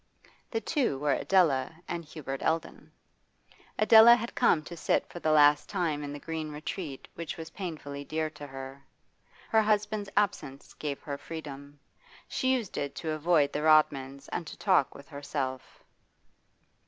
The 0.49 0.61
two 0.61 0.97
were 0.97 1.11
Adela 1.13 1.75
and 1.87 2.03
Hubert 2.03 2.41
Eldon. 2.41 2.91
Adela 3.77 4.15
had 4.15 4.33
come 4.33 4.63
to 4.63 4.75
sit 4.75 5.07
for 5.07 5.19
the 5.19 5.31
last 5.31 5.69
time 5.69 6.03
in 6.03 6.11
the 6.11 6.17
green 6.17 6.51
retreat 6.51 7.07
which 7.13 7.37
was 7.37 7.51
painfully 7.51 8.03
dear 8.03 8.27
to 8.31 8.47
her. 8.47 8.83
Her 9.49 9.61
husband's 9.61 10.09
absence 10.17 10.73
gave 10.73 10.99
her 11.01 11.19
freedom; 11.19 11.79
she 12.27 12.51
used 12.51 12.79
it 12.79 12.95
to 12.95 13.11
avoid 13.11 13.53
the 13.53 13.61
Rodmans 13.61 14.27
and 14.29 14.47
to 14.47 14.57
talk 14.57 14.95
with 14.95 15.07
herself. 15.09 15.83